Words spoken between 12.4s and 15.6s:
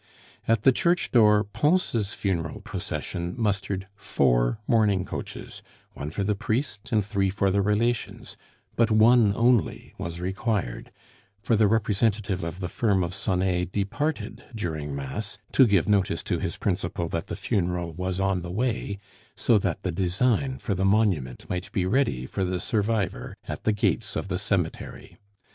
of the firm of Sonet departed during mass